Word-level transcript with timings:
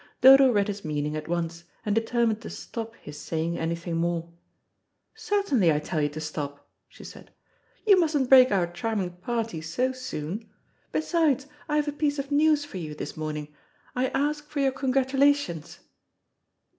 Dodo 0.21 0.51
read 0.51 0.67
his 0.67 0.83
meaning 0.83 1.15
at 1.15 1.27
once, 1.27 1.65
and 1.85 1.93
determined 1.93 2.41
to 2.41 2.49
stop 2.49 2.95
his 2.95 3.19
saying 3.19 3.59
anything 3.59 3.97
more. 3.97 4.33
"Certainly 5.13 5.71
I 5.71 5.77
tell 5.77 6.01
you 6.01 6.09
to 6.09 6.19
stop," 6.19 6.67
she 6.89 7.03
said. 7.03 7.29
"You 7.85 7.99
mustn't 7.99 8.27
break 8.27 8.47
up 8.47 8.53
our 8.57 8.65
charming 8.73 9.11
party 9.17 9.61
so 9.61 9.91
soon. 9.91 10.49
Besides, 10.91 11.45
I 11.69 11.75
have 11.75 11.87
a 11.87 11.91
piece 11.93 12.17
of 12.17 12.31
news 12.31 12.65
for 12.65 12.79
you 12.79 12.95
this 12.95 13.15
morning. 13.15 13.53
I 13.95 14.07
ask 14.07 14.49
for 14.49 14.59
your 14.59 14.71
congratulations." 14.71 15.77